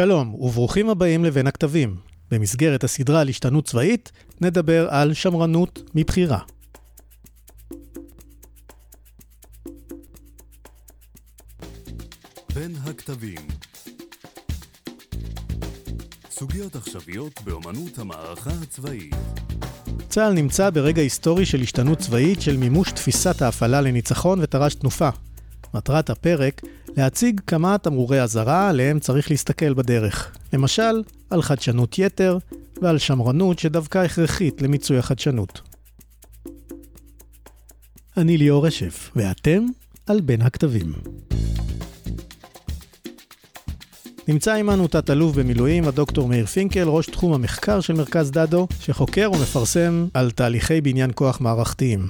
[0.00, 1.96] שלום, וברוכים הבאים לבין הכתבים.
[2.30, 6.38] במסגרת הסדרה על השתנות צבאית, נדבר על שמרנות מבחירה.
[12.54, 13.40] בין הכתבים
[16.30, 19.14] סוגיות עכשוויות באמנות המערכה הצבאית
[20.08, 25.08] צה"ל נמצא ברגע היסטורי של השתנות צבאית של מימוש תפיסת ההפעלה לניצחון ותר"ש תנופה.
[25.74, 26.62] מטרת הפרק,
[26.98, 30.36] להציג כמה תמרורי אזהרה עליהם צריך להסתכל בדרך.
[30.52, 32.38] למשל, על חדשנות יתר
[32.82, 35.60] ועל שמרנות שדווקא הכרחית למיצוי החדשנות.
[38.16, 39.66] אני ליאור רשף, ואתם
[40.06, 40.92] על בין הכתבים.
[44.28, 50.06] נמצא עמנו תת-אלוף במילואים, הדוקטור מאיר פינקל, ראש תחום המחקר של מרכז דדו, שחוקר ומפרסם
[50.14, 52.08] על תהליכי בניין כוח מערכתיים.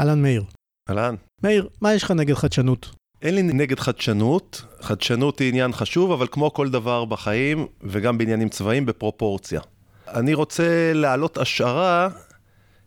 [0.00, 0.44] אהלן מאיר.
[0.90, 1.14] אהלן.
[1.42, 3.05] מאיר, מה יש לך נגד חדשנות?
[3.22, 8.48] אין לי נגד חדשנות, חדשנות היא עניין חשוב, אבל כמו כל דבר בחיים, וגם בעניינים
[8.48, 9.60] צבאיים, בפרופורציה.
[10.08, 12.08] אני רוצה להעלות השערה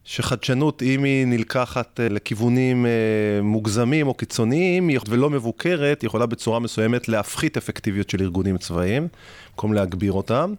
[0.04, 2.92] שחדשנות, אם היא נלקחת אה, לכיוונים אה,
[3.42, 9.08] מוגזמים או קיצוניים ולא מבוקרת, יכולה בצורה מסוימת להפחית אפקטיביות של ארגונים צבאיים,
[9.50, 10.54] במקום להגביר אותם.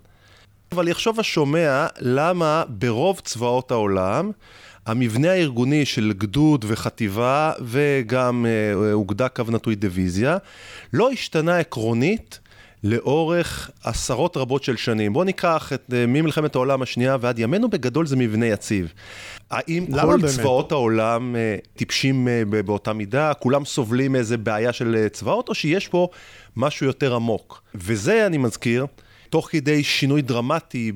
[0.73, 4.31] אבל יחשוב השומע למה ברוב צבאות העולם,
[4.91, 10.37] המבנה הארגוני של גדוד וחטיבה וגם אה, אוגדה קו נטוי דיוויזיה
[10.93, 12.41] לא השתנה עקרונית
[12.85, 15.13] לאורך עשרות רבות של שנים.
[15.13, 18.93] בואו ניקח את אה, ממלחמת העולם השנייה ועד ימינו, בגדול זה מבנה יציב.
[19.51, 20.25] האם כל באמת?
[20.25, 22.29] צבאות העולם אה, טיפשים
[22.65, 23.35] באותה מידה?
[23.35, 26.09] כולם סובלים מאיזה בעיה של צבאות, או שיש פה
[26.57, 27.63] משהו יותר עמוק?
[27.75, 28.87] וזה, אני מזכיר,
[29.29, 30.93] תוך כדי שינוי דרמטי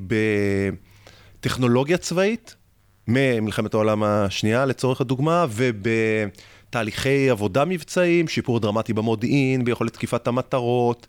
[1.40, 2.54] בטכנולוגיה צבאית,
[3.08, 11.06] ממלחמת העולם השנייה לצורך הדוגמה, ובתהליכי עבודה מבצעיים, שיפור דרמטי במודיעין, ביכולת תקיפת המטרות,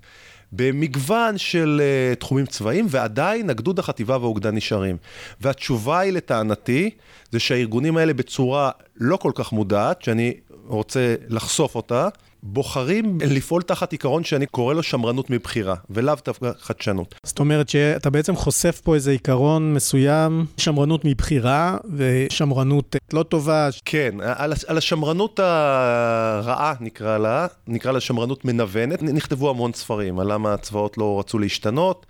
[0.51, 4.97] במגוון של uh, תחומים צבאיים, ועדיין הגדוד, החטיבה והאוגדה נשארים.
[5.41, 6.89] והתשובה היא לטענתי,
[7.31, 10.33] זה שהארגונים האלה בצורה לא כל כך מודעת, שאני
[10.67, 12.07] רוצה לחשוף אותה,
[12.47, 17.15] בוחרים לפעול תחת עיקרון שאני קורא לו שמרנות מבחירה, ולאו דווקא חדשנות.
[17.23, 23.69] זאת אומרת שאתה בעצם חושף פה איזה עיקרון מסוים, שמרנות מבחירה ושמרנות לא טובה.
[23.85, 30.33] כן, על, על השמרנות הרעה נקרא לה, נקרא לה שמרנות מנוונת, נכתבו המון ספרים על
[30.33, 32.05] למה הצבאות לא רצו להשתנות.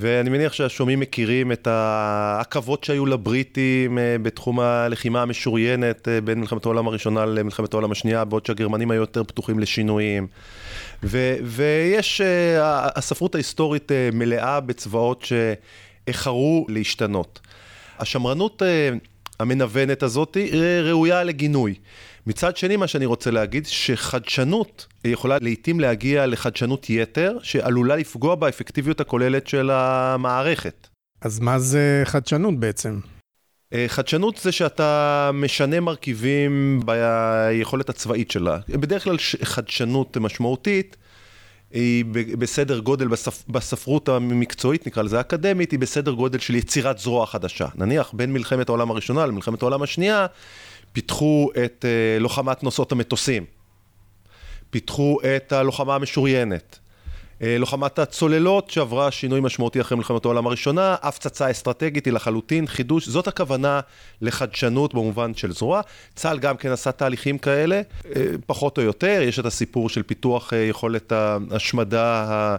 [0.00, 6.64] ואני מניח שהשומעים מכירים את העכבות שהיו לבריטים אה, בתחום הלחימה המשוריינת אה, בין מלחמת
[6.64, 10.26] העולם הראשונה למלחמת העולם השנייה, בעוד שהגרמנים היו יותר פתוחים לשינויים.
[11.02, 17.40] ו, ויש, אה, הספרות ההיסטורית מלאה בצבאות שאיחרו להשתנות.
[17.98, 18.62] השמרנות
[19.40, 20.36] המנוונת הזאת
[20.82, 21.74] ראויה לגינוי.
[22.28, 29.00] מצד שני, מה שאני רוצה להגיד, שחדשנות יכולה לעיתים להגיע לחדשנות יתר, שעלולה לפגוע באפקטיביות
[29.00, 30.88] הכוללת של המערכת.
[31.20, 32.98] אז מה זה חדשנות בעצם?
[33.72, 38.58] אה, חדשנות זה שאתה משנה מרכיבים ביכולת הצבאית שלה.
[38.68, 40.96] בדרך כלל חדשנות משמעותית
[41.70, 42.04] היא
[42.38, 43.44] בסדר גודל, בספ...
[43.48, 47.66] בספרות המקצועית, נקרא לזה אקדמית, היא בסדר גודל של יצירת זרוע חדשה.
[47.74, 50.26] נניח בין מלחמת העולם הראשונה למלחמת העולם השנייה,
[50.92, 53.44] פיתחו את uh, לוחמת נושאות המטוסים,
[54.70, 56.78] פיתחו את הלוחמה המשוריינת,
[57.38, 63.08] uh, לוחמת הצוללות שעברה שינוי משמעותי אחרי מלחמת העולם הראשונה, הפצצה אסטרטגית היא לחלוטין חידוש,
[63.08, 63.80] זאת הכוונה
[64.20, 65.80] לחדשנות במובן של זרוע.
[66.14, 68.06] צה"ל גם כן עשה תהליכים כאלה, uh,
[68.46, 72.56] פחות או יותר, יש את הסיפור של פיתוח uh, יכולת ההשמדה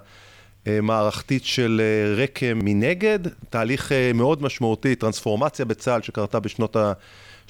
[0.66, 1.82] המערכתית של
[2.18, 3.20] רקם מנגד,
[3.50, 6.94] תהליך מאוד משמעותי, טרנספורמציה בצה"ל שקרתה בשנות ה...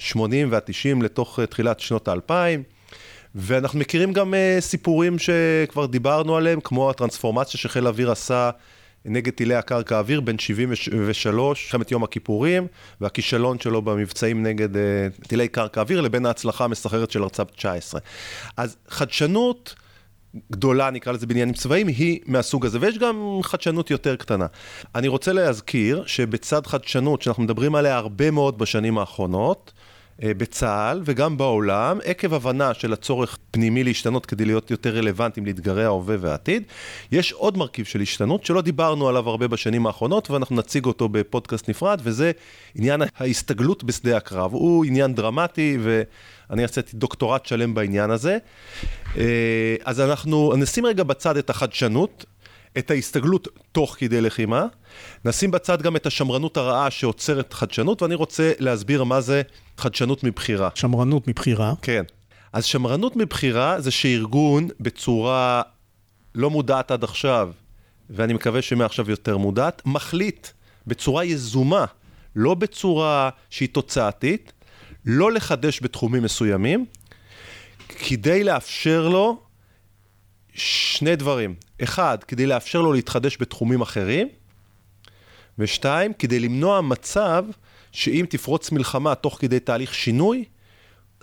[0.00, 2.32] 80 וה-90 לתוך אה, תחילת שנות ה-2000.
[3.34, 8.50] ואנחנו מכירים גם uh, סיפורים שכבר דיברנו עליהם, כמו הטרנספורמציה שחיל האוויר עשה
[9.04, 12.66] נגד טילי הקרקע האוויר בין 73, מלחמת יום הכיפורים,
[13.00, 14.78] והכישלון שלו במבצעים נגד uh,
[15.28, 18.00] טילי קרקע אוויר, לבין ההצלחה המסחררת של ארצב 19.
[18.56, 19.74] אז חדשנות
[20.52, 24.46] גדולה, נקרא לזה בעניינים צבאיים, היא מהסוג הזה, ויש גם חדשנות יותר קטנה.
[24.94, 29.72] אני רוצה להזכיר שבצד חדשנות, שאנחנו מדברים עליה הרבה מאוד בשנים האחרונות,
[30.24, 36.16] בצה"ל וגם בעולם, עקב הבנה של הצורך פנימי להשתנות כדי להיות יותר רלוונטיים לאתגרי ההווה
[36.20, 36.62] והעתיד.
[37.12, 41.68] יש עוד מרכיב של השתנות שלא דיברנו עליו הרבה בשנים האחרונות, ואנחנו נציג אותו בפודקאסט
[41.68, 42.32] נפרד, וזה
[42.74, 44.52] עניין ההסתגלות בשדה הקרב.
[44.52, 48.38] הוא עניין דרמטי, ואני עשיתי דוקטורט שלם בעניין הזה.
[49.16, 52.24] אה, אז אנחנו נשים רגע בצד את החדשנות,
[52.78, 54.66] את ההסתגלות תוך כדי לחימה,
[55.24, 59.42] נשים בצד גם את השמרנות הרעה שעוצרת חדשנות, ואני רוצה להסביר מה זה
[59.78, 60.68] חדשנות מבחירה.
[60.74, 61.72] שמרנות מבחירה.
[61.82, 62.02] כן.
[62.52, 65.62] אז שמרנות מבחירה זה שארגון בצורה
[66.34, 67.50] לא מודעת עד עכשיו,
[68.10, 70.48] ואני מקווה שמעכשיו יותר מודעת, מחליט
[70.86, 71.84] בצורה יזומה,
[72.36, 74.52] לא בצורה שהיא תוצאתית,
[75.06, 76.84] לא לחדש בתחומים מסוימים,
[77.88, 79.42] כדי לאפשר לו
[80.54, 81.54] שני דברים.
[81.82, 84.28] אחד, כדי לאפשר לו להתחדש בתחומים אחרים,
[85.58, 87.44] ושתיים, כדי למנוע מצב
[87.92, 90.44] שאם תפרוץ מלחמה תוך כדי תהליך שינוי,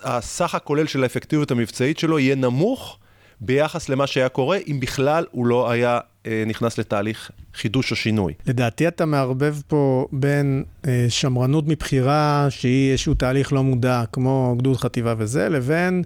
[0.02, 2.98] הסך הכולל של האפקטיביות המבצעית שלו יהיה נמוך
[3.40, 8.34] ביחס למה שהיה קורה, אם בכלל הוא לא היה אה, נכנס לתהליך חידוש או שינוי.
[8.46, 14.76] לדעתי אתה מערבב פה בין אה, שמרנות מבחירה, שהיא איזשהו תהליך לא מודע, כמו גדוד
[14.76, 16.02] חטיבה וזה, לבין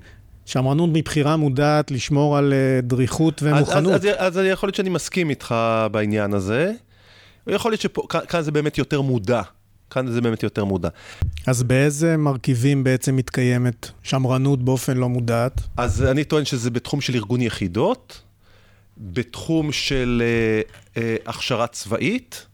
[0.47, 3.93] שמרנות מבחירה מודעת לשמור על אה, דריכות ומוכנות.
[3.93, 5.55] אז, אז, אז, אז יכול להיות שאני מסכים איתך
[5.93, 6.73] בעניין הזה.
[7.47, 9.43] יכול להיות שכאן זה באמת יותר מודע.
[9.93, 10.89] כאן זה באמת יותר מודע.
[11.47, 15.61] אז באיזה מרכיבים בעצם מתקיימת שמרנות באופן לא מודעת?
[15.77, 18.23] אז אני טוען שזה בתחום של ארגון יחידות,
[18.99, 22.47] בתחום של אה, אה, הכשרה צבאית,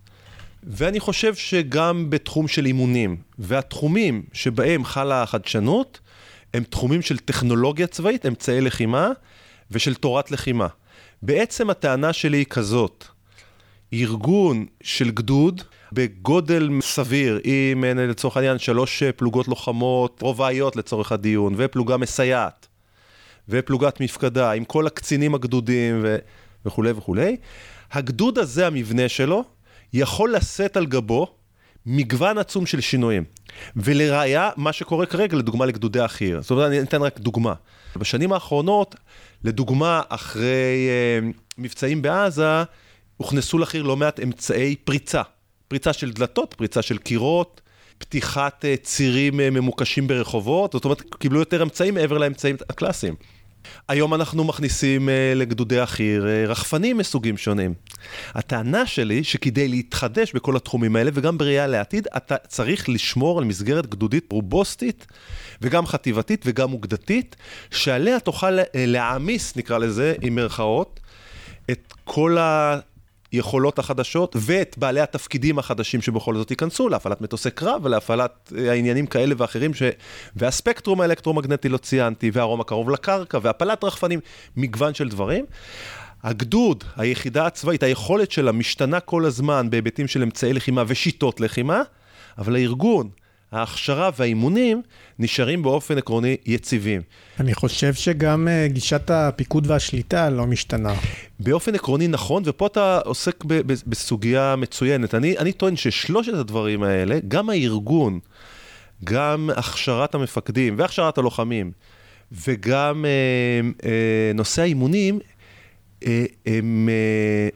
[0.65, 3.17] ואני חושב שגם בתחום של אימונים.
[3.39, 6.01] והתחומים שבהם חלה החדשנות,
[6.55, 9.09] הם תחומים של טכנולוגיה צבאית, אמצעי לחימה,
[9.71, 10.67] ושל תורת לחימה.
[11.23, 13.05] בעצם הטענה שלי היא כזאת,
[13.93, 15.63] ארגון של גדוד,
[15.93, 22.67] בגודל סביר, עם לצורך העניין שלוש פלוגות לוחמות רובעיות לצורך הדיון, ופלוגה מסייעת,
[23.49, 26.17] ופלוגת מפקדה, עם כל הקצינים הגדודים ו...
[26.67, 27.37] וכולי וכולי,
[27.93, 29.45] הגדוד הזה, המבנה שלו,
[29.93, 31.38] יכול לשאת על גבו
[31.91, 33.25] מגוון עצום של שינויים.
[33.77, 36.43] ולראיה, מה שקורה כרגע, לדוגמה לגדודי החי"ר.
[36.43, 37.55] זאת אומרת, אני אתן רק דוגמה.
[37.97, 38.95] בשנים האחרונות,
[39.45, 42.63] לדוגמה, אחרי אה, מבצעים בעזה,
[43.17, 45.23] הוכנסו לחי"ר לא מעט אמצעי פריצה.
[45.69, 47.61] פריצה של דלתות, פריצה של קירות,
[47.99, 53.15] פתיחת אה, צירים אה, ממוקשים ברחובות, זאת אומרת, קיבלו יותר אמצעים מעבר לאמצעים הקלאסיים.
[53.89, 57.75] היום אנחנו מכניסים אה, לגדודי החי"ר רחפנים מסוגים שונים.
[58.35, 63.87] הטענה שלי שכדי להתחדש בכל התחומים האלה וגם בראייה לעתיד, אתה צריך לשמור על מסגרת
[63.87, 65.07] גדודית רובוסטית
[65.63, 67.37] וגם חטיבתית וגם אוגדתית,
[67.71, 71.01] שעליה תוכל להעמיס, נקרא לזה, עם מירכאות,
[71.71, 72.79] את כל ה...
[73.33, 79.07] היכולות החדשות ואת בעלי התפקידים החדשים שבכל זאת ייכנסו להפעלת מטוסי קרב ולהפעלת אה, העניינים
[79.07, 79.83] כאלה ואחרים ש...
[80.37, 84.21] והספקטרום האלקטרומגנטי לא ציינתי והרום הקרוב לקרקע והפלת רחפנים,
[84.57, 85.45] מגוון של דברים.
[86.23, 91.83] הגדוד, היחידה הצבאית, היכולת שלה משתנה כל הזמן בהיבטים של אמצעי לחימה ושיטות לחימה,
[92.39, 93.11] אבל הארגון,
[93.53, 94.83] ההכשרה והאימונים
[95.19, 97.03] נשארים באופן עקרוני יציבים.
[97.41, 100.95] אני חושב שגם uh, גישת הפיקוד והשליטה לא משתנה.
[101.41, 105.15] באופן עקרוני נכון, ופה אתה עוסק ב- ב- בסוגיה מצוינת.
[105.15, 108.19] אני, אני טוען ששלושת הדברים האלה, גם הארגון,
[109.05, 111.73] גם הכשרת המפקדים והכשרת הלוחמים,
[112.33, 113.87] וגם uh, uh,
[114.35, 115.19] נושא האימונים,
[116.01, 116.07] uh,
[116.47, 117.55] הם uh,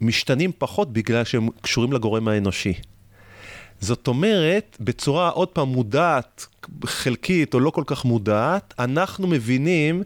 [0.00, 2.72] משתנים פחות בגלל שהם קשורים לגורם האנושי.
[3.80, 6.46] זאת אומרת, בצורה עוד פעם מודעת,
[6.84, 10.02] חלקית או לא כל כך מודעת, אנחנו מבינים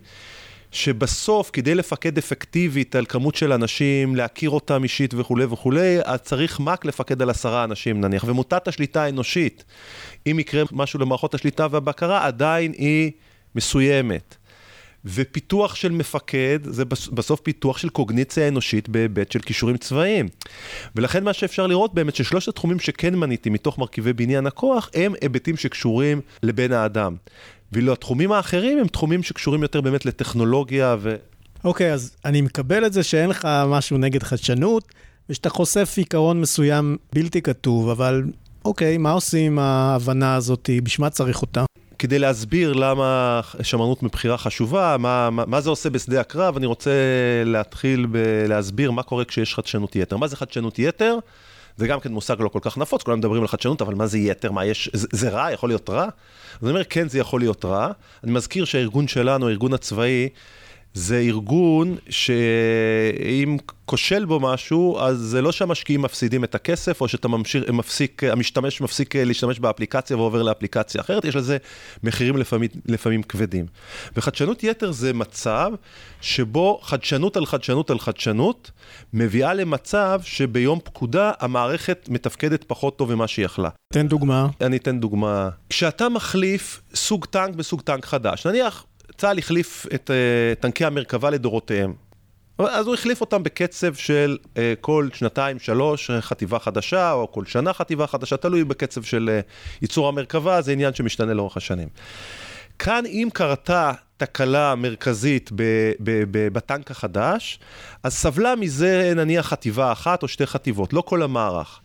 [0.73, 6.61] שבסוף, כדי לפקד אפקטיבית על כמות של אנשים, להכיר אותם אישית וכולי וכולי, אז צריך
[6.67, 8.25] רק לפקד על עשרה אנשים נניח.
[8.29, 9.65] ומוטת השליטה האנושית,
[10.27, 13.11] אם יקרה משהו למערכות השליטה והבקרה, עדיין היא
[13.55, 14.37] מסוימת.
[15.05, 20.29] ופיתוח של מפקד זה בסוף פיתוח של קוגניציה אנושית בהיבט של כישורים צבאיים.
[20.97, 25.57] ולכן מה שאפשר לראות באמת ששלושת התחומים שכן מניתי מתוך מרכיבי בניין הכוח הם היבטים
[25.57, 27.17] שקשורים לבן האדם.
[27.73, 31.17] ואילו התחומים האחרים הם תחומים שקשורים יותר באמת לטכנולוגיה ו...
[31.65, 34.89] אוקיי, okay, אז אני מקבל את זה שאין לך משהו נגד חדשנות,
[35.31, 38.25] ושאתה חושף עיקרון מסוים בלתי כתוב, אבל
[38.65, 40.71] אוקיי, okay, מה עושים עם ההבנה הזאת?
[40.83, 41.65] בשביל מה צריך אותה?
[42.05, 46.91] כדי להסביר למה שמרנות מבחירה חשובה, מה, מה, מה זה עושה בשדה הקרב, אני רוצה
[47.45, 48.07] להתחיל
[48.49, 50.17] להסביר מה קורה כשיש חדשנות יתר.
[50.17, 51.19] מה זה חדשנות יתר?
[51.77, 54.19] זה גם כן מושג לא כל כך נפוץ, כולם מדברים על חדשנות, אבל מה זה
[54.19, 54.53] יתר?
[54.53, 54.91] מה יש?
[54.93, 55.53] זה, זה רע?
[55.53, 56.05] יכול להיות רע?
[56.05, 57.91] אז אני אומר, כן, זה יכול להיות רע.
[58.25, 60.29] אני מזכיר שהארגון שלנו, הארגון הצבאי,
[60.95, 67.29] זה ארגון שאם כושל בו משהו, אז זה לא שהמשקיעים מפסידים את הכסף, או שאתה
[67.29, 71.57] ממשיך, מפסיק, המשתמש מפסיק להשתמש באפליקציה ועובר לאפליקציה אחרת, יש לזה
[72.03, 73.67] מחירים לפעמים, לפעמים כבדים.
[74.17, 75.73] וחדשנות יתר זה מצב
[76.21, 78.71] שבו חדשנות על חדשנות על חדשנות,
[79.13, 83.69] מביאה למצב שביום פקודה המערכת מתפקדת פחות טוב ממה שהיא יכלה.
[83.93, 84.49] תן דוגמה.
[84.61, 85.49] אני אתן דוגמה.
[85.71, 88.85] כשאתה מחליף סוג טנק בסוג טנק חדש, נניח
[89.17, 91.95] צה"ל החליף את uh, טנקי המרכבה לדורותיהם.
[92.59, 97.73] אז הוא החליף אותם בקצב של uh, כל שנתיים, שלוש, חטיבה חדשה, או כל שנה
[97.73, 101.89] חטיבה חדשה, תלוי בקצב של uh, ייצור המרכבה, זה עניין שמשתנה לאורך השנים.
[102.79, 105.51] כאן אם קרתה תקלה מרכזית
[106.53, 107.59] בטנק החדש,
[108.03, 111.81] אז סבלה מזה נניח חטיבה אחת או שתי חטיבות, לא כל המערך.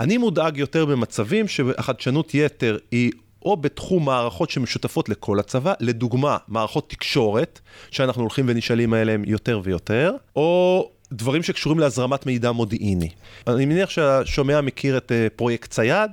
[0.00, 3.12] אני מודאג יותר במצבים שהחדשנות יתר היא
[3.42, 10.12] או בתחום מערכות שמשותפות לכל הצבא, לדוגמה, מערכות תקשורת, שאנחנו הולכים ונשאלים עליהן יותר ויותר,
[10.36, 13.08] או דברים שקשורים להזרמת מידע מודיעיני.
[13.46, 16.10] אני מניח שהשומע מכיר את uh, פרויקט צייד,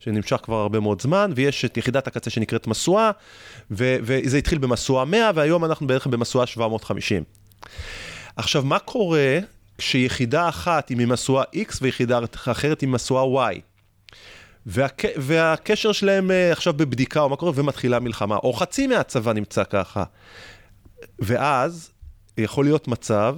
[0.00, 3.10] שנמשך כבר הרבה מאוד זמן, ויש את יחידת הקצה שנקראת משואה,
[3.70, 7.24] ו- וזה התחיל במשואה 100, והיום אנחנו בערך במשואה 750.
[8.36, 9.38] עכשיו, מה קורה
[9.78, 13.73] כשיחידה אחת היא ממשואה X ויחידה אחרת היא ממשואה Y?
[14.66, 15.02] והק...
[15.16, 20.04] והקשר שלהם uh, עכשיו בבדיקה או מה קורה, ומתחילה מלחמה, או חצי מהצבא נמצא ככה.
[21.18, 21.90] ואז
[22.38, 23.36] יכול להיות מצב,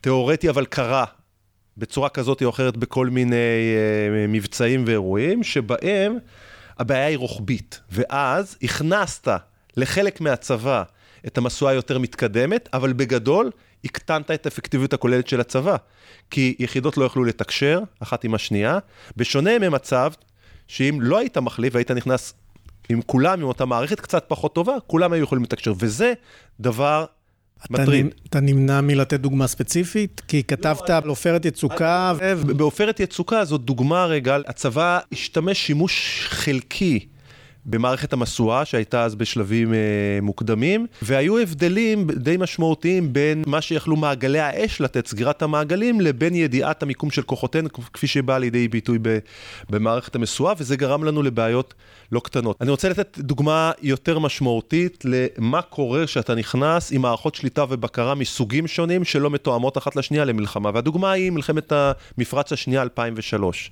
[0.00, 1.04] תיאורטי אבל קרה,
[1.76, 6.18] בצורה כזאת או אחרת בכל מיני uh, מבצעים ואירועים, שבהם
[6.78, 7.80] הבעיה היא רוחבית.
[7.90, 9.28] ואז הכנסת
[9.76, 10.82] לחלק מהצבא
[11.26, 13.50] את המשואה היותר מתקדמת, אבל בגדול
[13.84, 15.76] הקטנת את האפקטיביות הכוללת של הצבא.
[16.30, 18.78] כי יחידות לא יכלו לתקשר אחת עם השנייה,
[19.16, 20.12] בשונה ממצב
[20.72, 22.34] שאם לא היית מחליף והיית נכנס
[22.88, 26.12] עם כולם, עם אותה מערכת קצת פחות טובה, כולם היו יכולים לתקשר, וזה
[26.60, 27.04] דבר
[27.70, 28.06] מטריד.
[28.28, 30.22] אתה נמנע מלתת דוגמה ספציפית?
[30.28, 32.12] כי כתבת על עופרת יצוקה.
[32.46, 37.06] בעופרת יצוקה זאת דוגמה רגע, הצבא השתמש שימוש חלקי
[37.66, 39.78] במערכת המשואה, שהייתה אז בשלבים אה,
[40.22, 46.82] מוקדמים, והיו הבדלים די משמעותיים בין מה שיכלו מעגלי האש לתת, סגירת המעגלים, לבין ידיעת
[46.82, 49.18] המיקום של כוחותינו, כפי שבא לידי ביטוי ב,
[49.70, 51.74] במערכת המשואה, וזה גרם לנו לבעיות
[52.12, 52.56] לא קטנות.
[52.60, 58.66] אני רוצה לתת דוגמה יותר משמעותית למה קורה כשאתה נכנס עם מערכות שליטה ובקרה מסוגים
[58.66, 63.70] שונים שלא מתואמות אחת לשנייה למלחמה, והדוגמה היא מלחמת המפרץ השנייה 2003.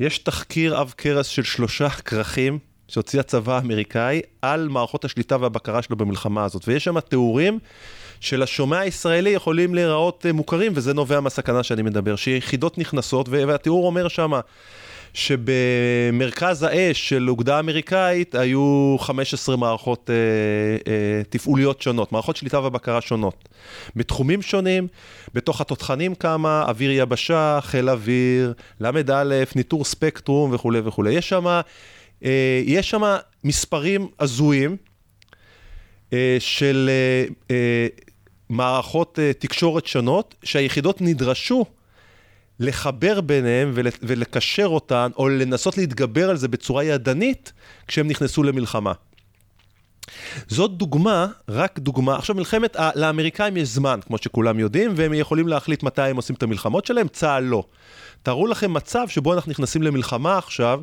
[0.00, 2.58] יש תחקיר עב כרס של שלושה כרכים
[2.88, 7.58] שהוציא הצבא האמריקאי על מערכות השליטה והבקרה שלו במלחמה הזאת, ויש שם תיאורים
[8.20, 14.08] שלשומע הישראלי יכולים להיראות אה, מוכרים, וזה נובע מהסכנה שאני מדבר, שיחידות נכנסות, והתיאור אומר
[14.08, 14.40] שמה
[15.14, 20.14] שבמרכז האש של אוגדה אמריקאית היו 15 מערכות אה,
[20.92, 23.48] אה, תפעוליות שונות, מערכות שליטה ובקרה שונות.
[23.96, 24.88] בתחומים שונים,
[25.34, 29.24] בתוך התותחנים כמה, אוויר יבשה, חיל אוויר, ל"א,
[29.56, 31.12] ניטור ספקטרום וכולי וכולי.
[31.12, 31.60] יש שם
[32.24, 34.76] אה, יש שם מספרים הזויים
[36.12, 37.86] אה, של אה, אה,
[38.48, 41.64] מערכות אה, תקשורת שונות, שהיחידות נדרשו
[42.60, 47.52] לחבר ביניהם ולקשר אותן, או לנסות להתגבר על זה בצורה ידנית,
[47.86, 48.92] כשהם נכנסו למלחמה.
[50.48, 55.82] זאת דוגמה, רק דוגמה, עכשיו מלחמת, לאמריקאים יש זמן, כמו שכולם יודעים, והם יכולים להחליט
[55.82, 57.64] מתי הם עושים את המלחמות שלהם, צה"ל לא.
[58.24, 60.80] תארו לכם מצב שבו אנחנו נכנסים למלחמה עכשיו,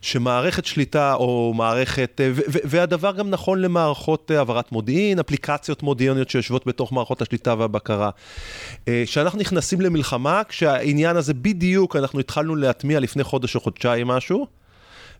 [0.00, 2.20] שמערכת שליטה או מערכת,
[2.64, 8.10] והדבר גם נכון למערכות אה, העברת מודיעין, אפליקציות מודיעיניות שיושבות בתוך מערכות השליטה והבקרה.
[8.88, 14.46] אה, שאנחנו נכנסים למלחמה, כשהעניין הזה בדיוק, אנחנו התחלנו להטמיע לפני חודש או חודשיים משהו,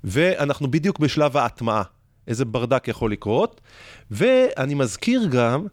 [0.05, 1.83] ואנחנו בדיוק בשלב ההטמעה.
[2.29, 3.61] איזה ברדק יכול לקרות.
[4.11, 5.67] ואני מזכיר גם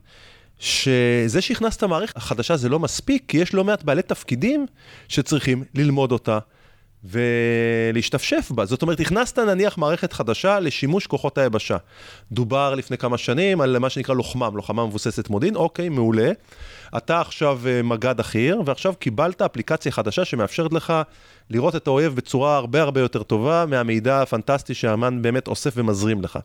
[0.60, 4.66] שזה שהכנסת מערכת החדשה זה לא מספיק, כי יש לא מעט בעלי תפקידים
[5.08, 6.40] שצריכים ללמוד אותה.
[7.06, 8.66] ולהשתפשף בה.
[8.66, 11.78] זאת אומרת, הכנסת נניח מערכת חדשה לשימוש כוחות היבשה.
[12.32, 16.32] דובר לפני כמה שנים על מה שנקרא לוחמם, לוחמה מבוססת מודיעין, אוקיי, מעולה.
[16.98, 20.94] אתה עכשיו אה, מג"ד אחיר, ועכשיו קיבלת אפליקציה חדשה שמאפשרת לך
[21.50, 26.40] לראות את האויב בצורה הרבה הרבה יותר טובה מהמידע הפנטסטי שהאמן באמת אוסף ומזרים לך.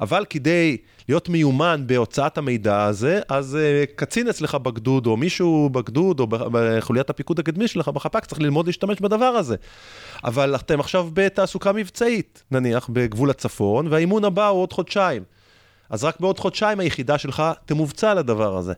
[0.00, 0.76] אבל כדי
[1.08, 7.10] להיות מיומן בהוצאת המידע הזה, אז uh, קצין אצלך בגדוד, או מישהו בגדוד, או בחוליית
[7.10, 9.56] הפיקוד הקדמי שלך בחפ"ק, צריך ללמוד להשתמש בדבר הזה.
[10.24, 15.22] אבל אתם עכשיו בתעסוקה מבצעית, נניח, בגבול הצפון, והאימון הבא הוא עוד חודשיים.
[15.90, 18.72] אז רק בעוד חודשיים היחידה שלך תמובצע לדבר הזה.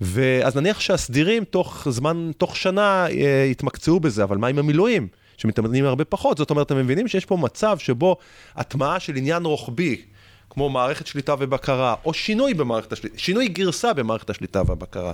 [0.00, 5.08] ואז נניח שהסדירים תוך זמן, תוך שנה אה, יתמקצעו בזה, אבל מה עם המילואים?
[5.36, 6.38] שמתאמנים הרבה פחות.
[6.38, 8.16] זאת אומרת, אתם מבינים שיש פה מצב שבו
[8.54, 10.02] הטמעה של עניין רוחבי,
[10.50, 15.12] כמו מערכת שליטה ובקרה, או שינוי במערכת השליטה, שינוי גרסה במערכת השליטה והבקרה,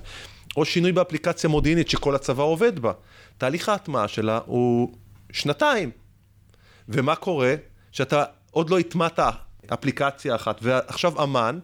[0.57, 2.93] או שינוי באפליקציה מודיעינית שכל הצבא עובד בה.
[3.39, 4.95] תהליך ההטמעה שלה הוא
[5.33, 5.91] שנתיים.
[6.89, 7.55] ומה קורה?
[7.93, 9.19] שאתה עוד לא הטמעת
[9.75, 11.59] אפליקציה אחת, ועכשיו אמן,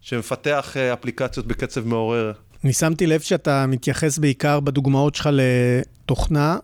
[0.00, 2.32] שמפתח אה, אפליקציות בקצב מעורר.
[2.64, 6.58] אני שמתי לב שאתה מתייחס בעיקר בדוגמאות שלך לתוכנה.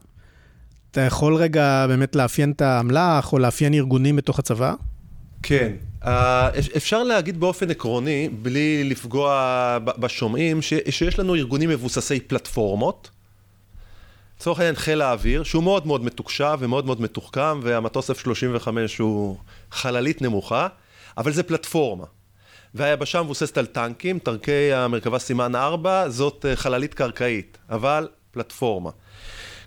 [0.97, 4.75] אתה יכול רגע באמת לאפיין את האמל"ח או לאפיין ארגונים בתוך הצבא?
[5.43, 5.73] כן.
[6.03, 6.07] Uh,
[6.77, 13.11] אפשר להגיד באופן עקרוני, בלי לפגוע בשומעים, שיש לנו ארגונים מבוססי פלטפורמות.
[14.39, 19.37] לצורך העניין חיל האוויר, שהוא מאוד מאוד מתוקשב ומאוד מאוד מתוחכם, והמטוס F-35 הוא
[19.71, 20.69] חללית נמוכה,
[21.19, 22.05] אבל זה פלטפורמה.
[22.75, 28.91] והיבשה מבוססת על טנקים, טנקי המרכבה סימן 4, זאת אה, חללית קרקעית, אבל פלטפורמה.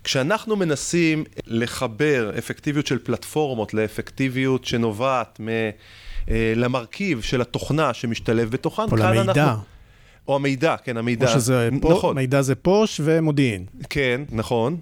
[0.09, 5.47] כשאנחנו מנסים לחבר אפקטיביות של פלטפורמות לאפקטיביות שנובעת מ...
[6.29, 9.43] אה, למרכיב של התוכנה שמשתלב בתוכן, או למידע.
[9.43, 9.63] אנחנו...
[10.27, 11.27] או המידע, כן, המידע.
[11.27, 11.91] או שזה פו...
[11.91, 12.15] נכון.
[12.15, 13.65] מידע זה פוש ומודיעין.
[13.89, 14.77] כן, נכון.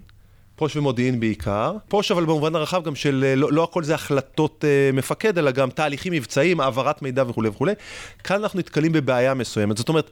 [0.55, 1.75] פוש ומודיעין בעיקר.
[1.87, 5.51] פוש אבל במובן הרחב גם של, אה, לא, לא הכל זה החלטות uh, מפקד, אלא
[5.51, 7.73] גם תהליכים מבצעיים, העברת מידע וכולי וכולי.
[8.23, 9.77] כאן אנחנו נתקלים בבעיה מסוימת.
[9.77, 10.09] זאת אומרת,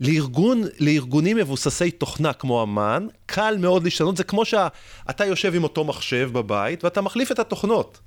[0.00, 4.16] לארגון, לארגונים מבוססי תוכנה כמו אמ"ן, קל מאוד להשתנות.
[4.16, 8.00] זה כמו שאתה יושב עם אותו מחשב בבית ואתה מחליף את התוכנות.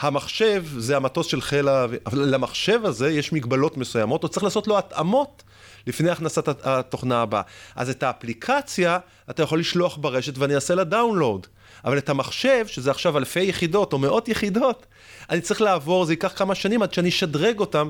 [0.00, 4.68] המחשב זה המטוס של חיל האוויר, אבל למחשב הזה יש מגבלות מסוימות, הוא צריך לעשות
[4.68, 5.42] לו התאמות
[5.86, 7.42] לפני הכנסת התוכנה הבאה.
[7.76, 8.98] אז את האפליקציה
[9.30, 11.46] אתה יכול לשלוח ברשת ואני אעשה לה דאונלואוד.
[11.84, 14.86] אבל את המחשב, שזה עכשיו אלפי יחידות או מאות יחידות,
[15.30, 17.88] אני צריך לעבור, זה ייקח כמה שנים עד שאני אשדרג אותם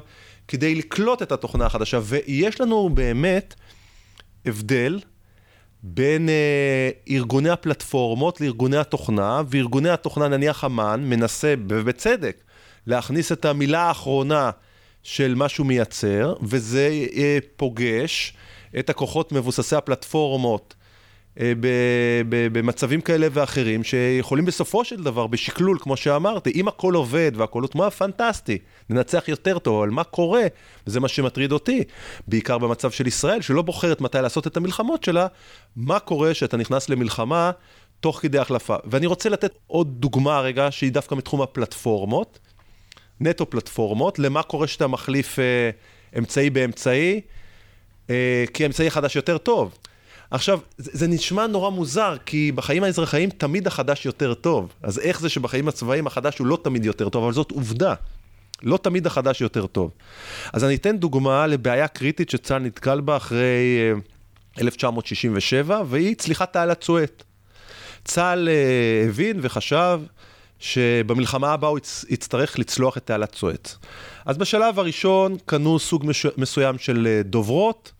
[0.48, 2.00] כדי לקלוט את התוכנה החדשה.
[2.02, 3.54] ויש לנו באמת
[4.46, 5.00] הבדל
[5.82, 12.42] בין אה, ארגוני הפלטפורמות לארגוני התוכנה, וארגוני התוכנה, נניח אמ"ן, מנסה, ובצדק,
[12.86, 14.50] להכניס את המילה האחרונה
[15.02, 18.34] של מה שהוא מייצר, וזה אה, פוגש
[18.78, 20.74] את הכוחות מבוססי הפלטפורמות
[22.52, 27.90] במצבים כאלה ואחרים, שיכולים בסופו של דבר, בשקלול, כמו שאמרתי, אם הכל עובד והכל הוטמע,
[27.90, 28.58] פנטסטי,
[28.90, 30.42] ננצח יותר טוב, אבל מה קורה,
[30.86, 31.84] וזה מה שמטריד אותי,
[32.28, 35.26] בעיקר במצב של ישראל, שלא בוחרת מתי לעשות את המלחמות שלה,
[35.76, 37.50] מה קורה שאתה נכנס למלחמה
[38.00, 38.76] תוך כדי החלפה.
[38.84, 42.38] ואני רוצה לתת עוד דוגמה רגע, שהיא דווקא מתחום הפלטפורמות,
[43.20, 45.70] נטו פלטפורמות, למה קורה שאתה מחליף אה,
[46.18, 47.20] אמצעי באמצעי,
[48.10, 49.78] אה, כי אמצעי חדש יותר טוב.
[50.30, 54.72] עכשיו, זה, זה נשמע נורא מוזר, כי בחיים האזרחיים תמיד החדש יותר טוב.
[54.82, 57.94] אז איך זה שבחיים הצבאיים החדש הוא לא תמיד יותר טוב, אבל זאת עובדה.
[58.62, 59.90] לא תמיד החדש יותר טוב.
[60.52, 63.92] אז אני אתן דוגמה לבעיה קריטית שצה"ל נתקל בה אחרי
[64.60, 67.22] 1967, אה, והיא צליחת תעלת סואט.
[68.04, 70.00] צה"ל אה, הבין וחשב
[70.58, 73.74] שבמלחמה הבאה הוא יצטרך לצלוח את תעלת סואט.
[74.26, 76.04] אז בשלב הראשון קנו סוג
[76.36, 77.92] מסוים של אה, דוברות,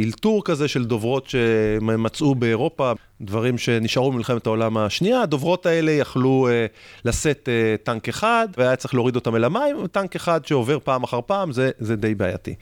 [0.00, 5.22] אילתור כזה של דוברות שמצאו באירופה, דברים שנשארו במלחמת העולם השנייה.
[5.22, 6.66] הדוברות האלה יכלו אה,
[7.04, 11.20] לשאת אה, טנק אחד, והיה צריך להוריד אותם אל המים, טנק אחד שעובר פעם אחר
[11.26, 12.54] פעם, זה, זה די בעייתי.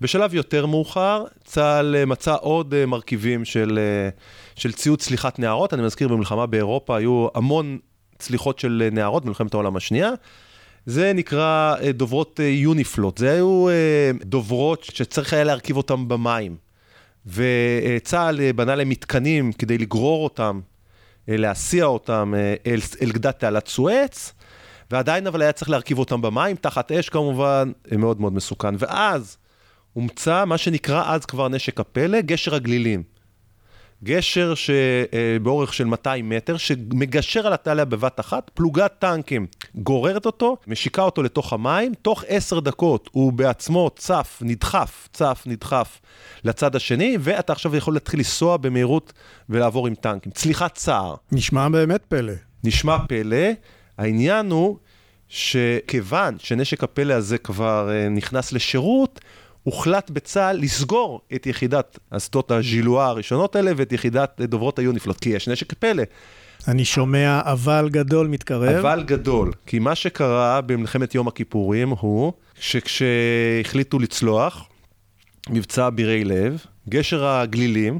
[0.00, 4.08] בשלב יותר מאוחר, צה"ל אה, מצא עוד אה, מרכיבים של, אה,
[4.54, 5.74] של ציוד צליחת נערות.
[5.74, 7.78] אני מזכיר, במלחמה באירופה היו המון
[8.18, 10.10] צליחות של אה, נערות במלחמת העולם השנייה.
[10.86, 16.56] זה נקרא אה, דוברות אה, יוניפלוט, זה היו אה, דוברות שצריך היה להרכיב אותן במים.
[17.26, 20.60] וצה"ל בנה להם מתקנים כדי לגרור אותם,
[21.28, 22.34] להסיע אותם
[22.66, 24.32] אל, אל גדת תעלת סואץ,
[24.90, 28.74] ועדיין אבל היה צריך להרכיב אותם במים, תחת אש כמובן, מאוד מאוד מסוכן.
[28.78, 29.36] ואז
[29.92, 33.02] הומצא מה שנקרא אז כבר נשק הפלא, גשר הגלילים.
[34.04, 41.02] גשר שבאורך של 200 מטר, שמגשר על התעלה בבת אחת, פלוגת טנקים גוררת אותו, משיקה
[41.02, 46.00] אותו לתוך המים, תוך עשר דקות הוא בעצמו צף, נדחף, צף, נדחף
[46.44, 49.12] לצד השני, ואתה עכשיו יכול להתחיל לנסוע במהירות
[49.48, 50.32] ולעבור עם טנקים.
[50.32, 51.14] צליחת צער.
[51.32, 52.32] נשמע באמת פלא.
[52.64, 53.46] נשמע פלא.
[53.98, 54.76] העניין הוא
[55.28, 59.20] שכיוון שנשק הפלא הזה כבר אה, נכנס לשירות,
[59.62, 65.48] הוחלט בצה"ל לסגור את יחידת אסדות הז'ילואה הראשונות האלה ואת יחידת דוברות היוניפלוט, כי יש
[65.48, 66.02] נשק פלא.
[66.68, 68.76] אני שומע אבל גדול מתקרב.
[68.76, 74.68] אבל גדול, כי מה שקרה במלחמת יום הכיפורים הוא שכשהחליטו לצלוח,
[75.50, 77.98] מבצע אבירי לב, גשר הגלילים,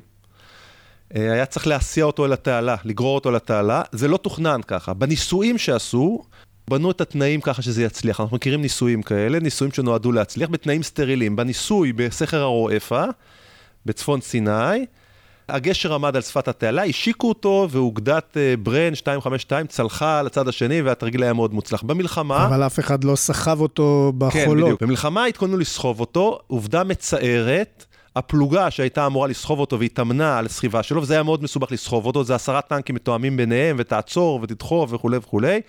[1.16, 4.94] אה, היה צריך להסיע אותו אל התעלה, לגרור אותו לתעלה, זה לא תוכנן ככה.
[4.94, 6.22] בניסויים שעשו,
[6.70, 8.20] בנו את התנאים ככה שזה יצליח.
[8.20, 11.36] אנחנו מכירים ניסויים כאלה, ניסויים שנועדו להצליח בתנאים סטרילים.
[11.36, 13.04] בניסוי בסכר הרועפה,
[13.86, 14.86] בצפון סיני,
[15.48, 21.22] הגשר עמד על שפת התעלה, השיקו אותו, ואוגדת אה, ברן 252 צלחה לצד השני, והתרגיל
[21.22, 21.82] היה מאוד מוצלח.
[21.82, 22.46] במלחמה...
[22.46, 24.32] אבל אף אחד לא סחב אותו בחולות.
[24.32, 24.82] כן, בדיוק.
[24.82, 27.84] במלחמה התכוננו לסחוב אותו, עובדה מצערת.
[28.16, 32.24] הפלוגה שהייתה אמורה לסחוב אותו והתאמנה על הסחיבה שלו, וזה היה מאוד מסובך לסחוב אותו,
[32.24, 35.60] זה עשרה טנקים מתואמים ביניהם, ותעצור ותדחוף וכולי וכולי.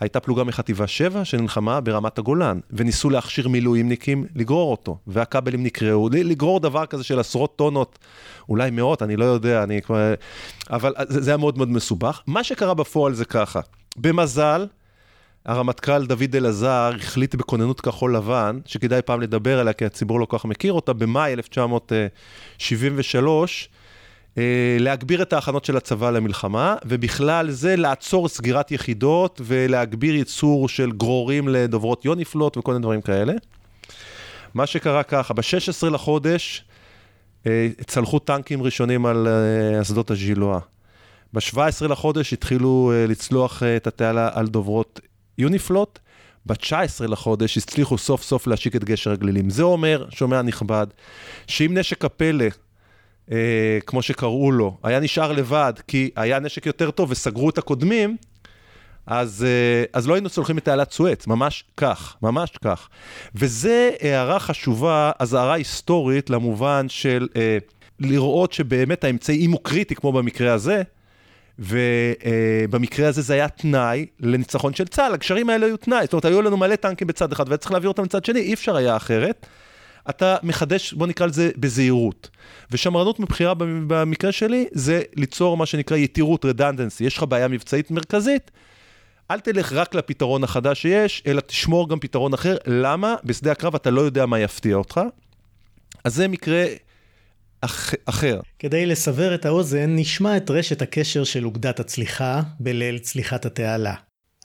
[0.00, 6.60] הייתה פלוגה מחטיבה 7 שנלחמה ברמת הגולן, וניסו להכשיר מילואימניקים לגרור אותו, והכבלים נקראו, לגרור
[6.60, 7.98] דבר כזה של עשרות טונות,
[8.48, 10.14] אולי מאות, אני לא יודע, אני כבר...
[10.70, 12.22] אבל זה, זה היה מאוד מאוד מסובך.
[12.26, 13.60] מה שקרה בפועל זה ככה,
[13.96, 14.66] במזל,
[15.44, 20.38] הרמטכ"ל דוד אלעזר החליט בכוננות כחול לבן, שכדאי פעם לדבר עליה, כי הציבור לא כל
[20.38, 23.77] כך מכיר אותה, במאי 1973, אה,
[24.80, 31.48] להגביר את ההכנות של הצבא למלחמה, ובכלל זה לעצור סגירת יחידות ולהגביר ייצור של גרורים
[31.48, 33.32] לדוברות יוניפלוט וכל מיני דברים כאלה.
[34.54, 36.64] מה שקרה ככה, ב-16 לחודש
[37.46, 40.58] אה, צלחו טנקים ראשונים על אה, אסדות הז'ילואה.
[41.32, 45.00] ב-17 לחודש התחילו אה, לצלוח אה, את התעלה על דוברות
[45.38, 45.98] יוניפלוט.
[46.46, 49.50] ב-19 לחודש הצליחו סוף סוף להשיק את גשר הגלילים.
[49.50, 50.86] זה אומר, שומע נכבד,
[51.46, 52.44] שאם נשק הפלא,
[53.32, 58.16] אה, כמו שקראו לו, היה נשאר לבד כי היה נשק יותר טוב וסגרו את הקודמים,
[59.06, 62.88] אז, אה, אז לא היינו צולחים את תעלת סואץ, ממש כך, ממש כך.
[63.34, 67.58] וזה הערה חשובה, אזהרה היסטורית למובן של אה,
[68.00, 70.82] לראות שבאמת האמצעי, אם הוא קריטי, כמו במקרה הזה,
[71.58, 76.42] ובמקרה הזה זה היה תנאי לניצחון של צה"ל, הגשרים האלה היו תנאי, זאת אומרת, היו
[76.42, 79.46] לנו מלא טנקים בצד אחד והיה צריך להעביר אותם לצד שני, אי אפשר היה אחרת.
[80.10, 82.30] אתה מחדש, בוא נקרא לזה בזהירות.
[82.70, 87.04] ושמרנות מבחירה במקרה שלי, זה ליצור מה שנקרא יתירות, רדנדנסי.
[87.04, 88.50] יש לך בעיה מבצעית מרכזית,
[89.30, 92.56] אל תלך רק לפתרון החדש שיש, אלא תשמור גם פתרון אחר.
[92.66, 93.14] למה?
[93.24, 95.00] בשדה הקרב אתה לא יודע מה יפתיע אותך.
[96.04, 96.64] אז זה מקרה
[97.60, 97.94] אח...
[98.04, 98.40] אחר.
[98.58, 103.94] כדי לסבר את האוזן, נשמע את רשת הקשר של אוגדת הצליחה בליל צליחת התעלה.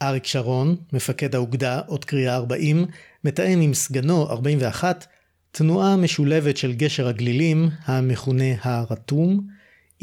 [0.02, 2.86] אריק שרון, מפקד האוגדה, עוד קריאה 40,
[3.23, 5.08] מתאם עם סגנו 41
[5.57, 9.29] תנועה משולבת של גשר הגלילים, המכונה הרתום,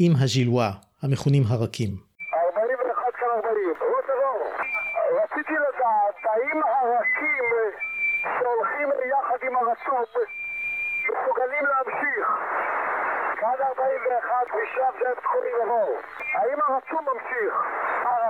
[0.03, 0.71] עם הז'ילווה,
[1.03, 1.91] המכונים הרכים.
[2.33, 3.73] 41 כאן 40.
[3.91, 4.41] רות אור,
[5.21, 7.45] רציתי לדעת, האם הרכים
[8.21, 10.09] שהולכים יחד עם הרצוף
[11.09, 12.25] מסוגלים להמשיך?
[13.39, 15.91] כאן 41 משם זה תחומים עבור.
[16.35, 17.53] האם הרצום ממשיך?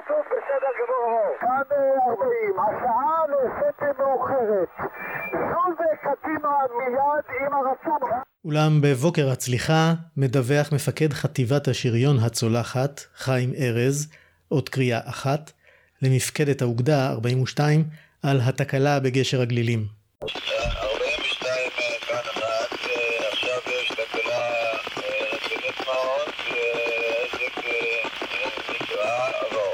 [0.01, 1.21] הרצוף בסדר גמור.
[1.39, 1.77] כאן
[2.09, 4.69] 40, השעה נעשית מאוחרת.
[5.31, 8.09] זוז קדימה מיד עם הרצום.
[8.45, 14.07] אולם בבוקר הצליחה מדווח מפקד חטיבת השריון הצולחת, חיים ארז,
[14.47, 15.51] עוד קריאה אחת,
[16.01, 17.83] למפקדת האוגדה 42
[18.23, 19.85] על התקלה בגשר הגלילים.
[20.23, 21.69] 42
[22.07, 22.73] כאן אחת,
[23.31, 24.71] עכשיו יש תקלה
[25.33, 27.57] רצינית מאוד, העסק
[28.69, 29.73] נקרא עבור.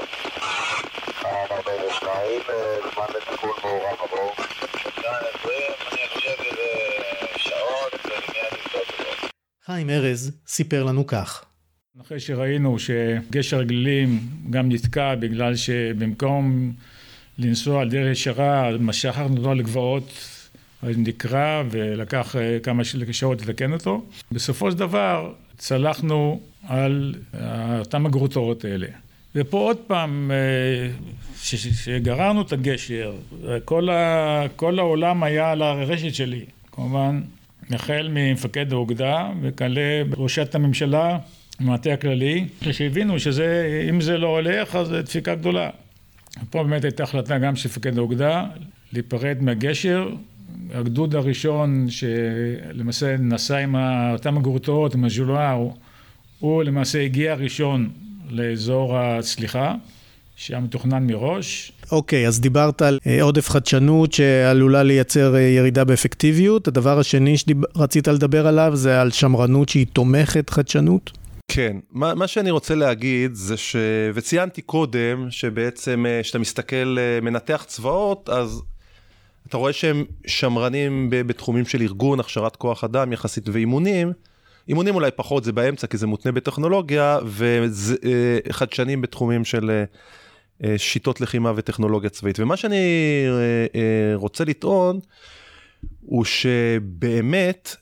[1.22, 2.42] כאן 42,
[2.94, 4.32] זמן לטיפול מעורב עבור.
[4.96, 5.54] כאן 20,
[5.92, 6.68] אני חושב שזה
[7.38, 9.30] שעות, ומיד נבדוק את
[9.78, 11.44] חיים ארז סיפר לנו כך:
[12.02, 16.74] אחרי שראינו שגשר הגלילים גם נתקע בגלל שבמקום
[17.38, 20.14] לנסוע על דרך ישרה, משכנו אותו לגבעות,
[20.84, 24.06] נקרע ולקח אה, כמה שעות לתקן אותו.
[24.32, 28.88] בסופו של דבר צלחנו על אה, אותם הגרוטאות האלה.
[29.36, 30.90] ופה עוד פעם, אה,
[31.42, 33.16] כשגררנו את הגשר,
[33.66, 37.22] כל, ה, כל העולם היה על הרשת שלי, כמובן,
[37.72, 41.18] החל ממפקד האוגדה וכלה ראשת הממשלה,
[41.60, 45.70] המטה הכללי, שהבינו שאם זה לא הולך אז זו דפיקה גדולה.
[46.50, 48.46] פה באמת הייתה החלטה גם של מפקד האוגדה
[48.94, 50.10] להיפרד מהגשר.
[50.74, 53.76] הגדוד הראשון שלמעשה נסע עם
[54.14, 55.74] אותם הגרוטאות, עם הז'ולואה, הוא,
[56.40, 57.90] הוא למעשה הגיע ראשון
[58.30, 59.76] לאזור הצליחה,
[60.36, 61.72] שהיה מתוכנן מראש.
[61.92, 66.68] אוקיי, אז דיברת על אה, עודף חדשנות שעלולה לייצר אה, ירידה באפקטיביות.
[66.68, 71.12] הדבר השני שרצית לדבר עליו זה על שמרנות שהיא תומכת חדשנות.
[71.48, 73.76] כן, מה, מה שאני רוצה להגיד זה ש...
[74.14, 78.62] וציינתי קודם שבעצם כשאתה מסתכל, מנתח צבאות, אז
[79.48, 84.12] אתה רואה שהם שמרנים בתחומים של ארגון, הכשרת כוח אדם יחסית ואימונים.
[84.70, 89.84] אימונים אולי פחות, זה באמצע כי זה מותנה בטכנולוגיה, וחדשנים בתחומים של אה, אה,
[90.78, 92.40] שיטות לחימה וטכנולוגיה צבאית.
[92.40, 92.76] ומה שאני
[93.28, 95.00] אה, אה, רוצה לטעון,
[96.02, 97.76] הוא שבאמת,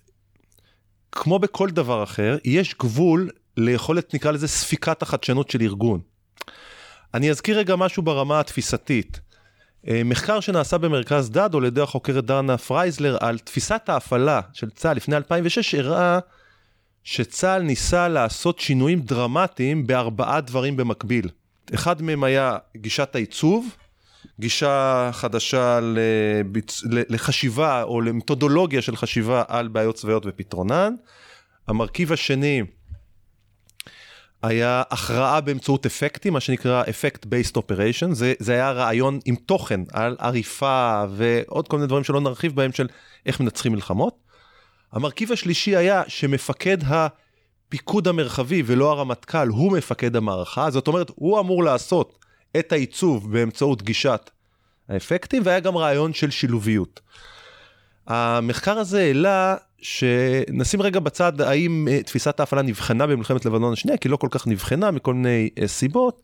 [1.12, 6.00] כמו בכל דבר אחר, יש גבול ליכולת, נקרא לזה, ספיקת החדשנות של ארגון.
[7.14, 9.20] אני אזכיר רגע משהו ברמה התפיסתית.
[9.88, 14.70] אה, מחקר שנעשה במרכז דדו על ידי החוקרת ד"ר דנה פרייזלר על תפיסת ההפעלה של
[14.70, 16.20] צה"ל לפני 2006 הראה
[17.04, 21.30] שצה"ל ניסה לעשות שינויים דרמטיים בארבעה דברים במקביל.
[21.74, 23.76] אחד מהם היה גישת העיצוב,
[24.40, 26.82] גישה חדשה לביצ...
[26.86, 30.94] לחשיבה או למתודולוגיה של חשיבה על בעיות צבאיות ופתרונן.
[31.68, 32.64] המרכיב השני
[34.44, 40.16] היה הכרעה באמצעות אפקטים, מה שנקרא Effect Based Operation, זה, היה רעיון עם תוכן על
[40.20, 42.88] עריפה ועוד כל מיני דברים שלא נרחיב בהם של
[43.26, 44.16] איך מנצחים מלחמות.
[44.92, 46.78] המרכיב השלישי היה שמפקד
[47.76, 52.20] הפיקוד המרחבי ולא הרמטכ"ל הוא מפקד המערכה, זאת אומרת הוא אמור לעשות
[52.60, 54.30] את העיצוב באמצעות גישת
[54.90, 57.00] האפקטים והיה גם רעיון של שילוביות.
[58.08, 64.10] המחקר הזה העלה שנשים רגע בצד האם אה, תפיסת ההפעלה נבחנה במלחמת לבנון השנייה, כי
[64.10, 66.22] לא כל כך נבחנה מכל מיני אה, סיבות.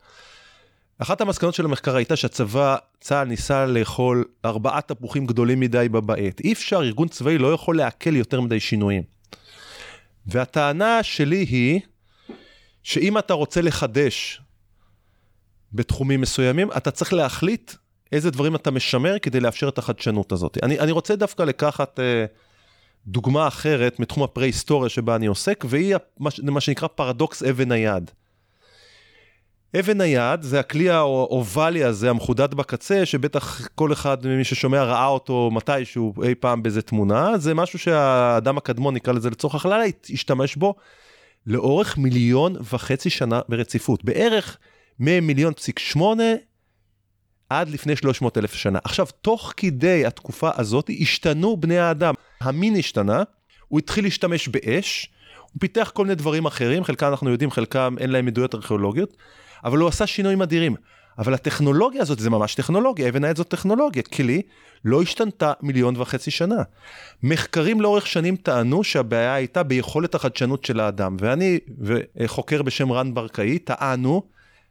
[0.97, 6.39] אחת המסקנות של המחקר הייתה שהצבא, צה"ל ניסה לאכול ארבעה תפוחים גדולים מדי בבעת.
[6.39, 9.20] אי אפשר, ארגון צבאי לא יכול לעכל יותר מדי שינויים.
[10.25, 11.79] והטענה שלי היא,
[12.83, 14.41] שאם אתה רוצה לחדש
[15.73, 17.71] בתחומים מסוימים, אתה צריך להחליט
[18.11, 20.57] איזה דברים אתה משמר כדי לאפשר את החדשנות הזאת.
[20.63, 22.25] אני, אני רוצה דווקא לקחת אה,
[23.07, 28.11] דוגמה אחרת מתחום הפרה-היסטוריה שבה אני עוסק, והיא מה, מה שנקרא פרדוקס אבן היד.
[29.79, 35.49] אבן היד זה הכלי האובלי הזה המחודד בקצה שבטח כל אחד ממי ששומע ראה אותו
[35.53, 37.37] מתישהו אי פעם באיזה תמונה.
[37.37, 40.75] זה משהו שהאדם הקדמון נקרא לזה לצורך הכללה השתמש בו
[41.47, 44.03] לאורך מיליון וחצי שנה ברציפות.
[44.03, 44.57] בערך
[44.99, 46.33] ממיליון פסיק שמונה
[47.49, 48.79] עד לפני 300 אלף שנה.
[48.83, 52.13] עכשיו תוך כדי התקופה הזאת השתנו בני האדם.
[52.41, 53.23] המין השתנה
[53.67, 55.09] הוא התחיל להשתמש באש
[55.41, 59.17] הוא פיתח כל מיני דברים אחרים חלקם אנחנו יודעים חלקם אין להם עדויות ארכיאולוגיות
[59.63, 60.75] אבל הוא עשה שינויים אדירים.
[61.17, 64.41] אבל הטכנולוגיה הזאת זה ממש טכנולוגיה, אבן העד זאת טכנולוגיה, כלי
[64.85, 66.63] לא השתנתה מיליון וחצי שנה.
[67.23, 71.59] מחקרים לאורך שנים טענו שהבעיה הייתה ביכולת החדשנות של האדם, ואני
[72.15, 74.23] וחוקר בשם רן ברקאי טענו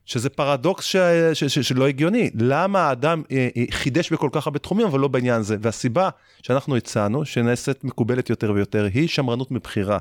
[0.05, 0.97] שזה פרדוקס ש...
[1.35, 1.45] ש...
[1.45, 1.59] ש...
[1.59, 5.57] שלא הגיוני, למה האדם אה, אה, חידש בכל כך הרבה תחומים אבל לא בעניין זה,
[5.61, 6.09] והסיבה
[6.43, 9.99] שאנחנו הצענו, שנעשית מקובלת יותר ויותר, היא שמרנות מבחירה.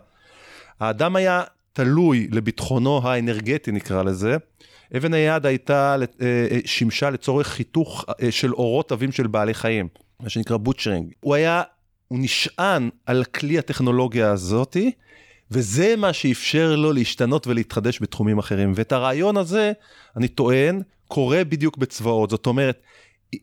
[0.80, 4.38] האדם היה תלוי לביטחונו האנרגטי נקרא לזה,
[4.98, 9.88] אבן היד הייתה, אה, אה, שימשה לצורך חיתוך אה, של אורות עבים של בעלי חיים,
[10.20, 11.14] מה שנקרא בוטשרינג.
[11.20, 11.62] הוא היה,
[12.08, 14.92] הוא נשען על כלי הטכנולוגיה הזאתי,
[15.52, 18.74] וזה מה שאפשר לו להשתנות ולהתחדש בתחומים אחרים.
[18.76, 19.72] ואת הרעיון הזה,
[20.18, 22.30] אני טוען, קורה בדיוק בצבאות.
[22.30, 22.82] זאת אומרת,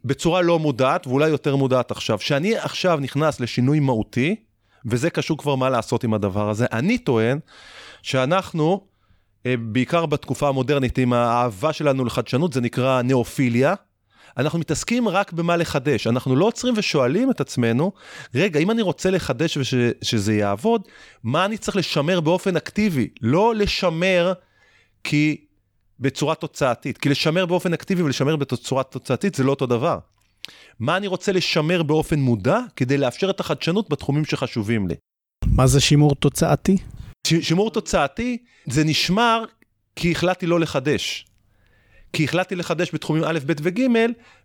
[0.04, 2.18] בצורה לא מודעת, ואולי יותר מודעת עכשיו.
[2.18, 4.37] שאני עכשיו נכנס לשינוי מהותי,
[4.87, 7.38] וזה קשור כבר מה לעשות עם הדבר הזה, אני טוען
[8.02, 8.80] שאנחנו,
[9.59, 13.74] בעיקר בתקופה המודרנית, עם האהבה שלנו לחדשנות, זה נקרא ניאופיליה.
[14.37, 17.92] אנחנו מתעסקים רק במה לחדש, אנחנו לא עוצרים ושואלים את עצמנו,
[18.35, 20.82] רגע, אם אני רוצה לחדש ושזה וש, יעבוד,
[21.24, 23.09] מה אני צריך לשמר באופן אקטיבי?
[23.22, 24.32] לא לשמר
[25.04, 25.37] כי
[26.00, 29.98] בצורה תוצאתית, כי לשמר באופן אקטיבי ולשמר בצורה תוצאתית זה לא אותו דבר.
[30.80, 34.94] מה אני רוצה לשמר באופן מודע כדי לאפשר את החדשנות בתחומים שחשובים לי.
[35.46, 36.76] מה זה שימור תוצאתי?
[37.26, 39.44] שימור תוצאתי זה נשמר
[39.96, 41.26] כי החלטתי לא לחדש.
[42.12, 43.80] כי החלטתי לחדש בתחומים א', ב' וג',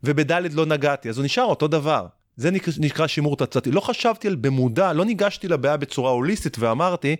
[0.04, 2.08] ובד' לא נגעתי, אז הוא נשאר אותו דבר.
[2.36, 3.72] זה נקרא שימור תוצאתי.
[3.72, 7.16] לא חשבתי על במודע, לא ניגשתי לבעיה בצורה הוליסטית ואמרתי,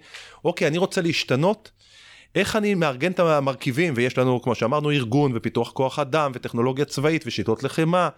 [0.46, 1.72] אוקיי, אני רוצה להשתנות,
[2.36, 7.24] איך אני מארגן את המרכיבים, ויש לנו, כמו שאמרנו, ארגון ופיתוח כוח אדם וטכנולוגיה צבאית
[7.28, 8.10] ושיטות לחימה,